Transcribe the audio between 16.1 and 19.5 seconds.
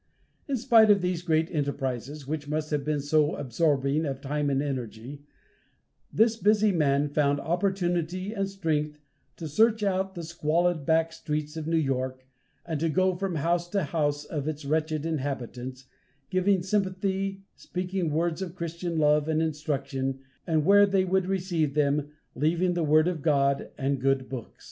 giving sympathy, speaking words of Christian love and